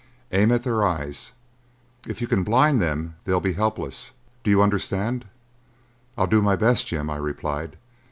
Aim 0.31 0.51
at 0.51 0.63
their 0.63 0.83
eyes; 0.83 1.33
if 2.07 2.21
you 2.21 2.27
can 2.27 2.43
blind 2.43 2.81
them, 2.81 3.17
they'll 3.23 3.39
be 3.39 3.53
helpless. 3.53 4.13
Do 4.43 4.49
you 4.49 4.59
understand?" 4.59 5.25
"I'll 6.17 6.25
do 6.25 6.41
my 6.41 6.55
best, 6.55 6.87
Jim," 6.87 7.07
I 7.11 7.17
replied. 7.17 7.77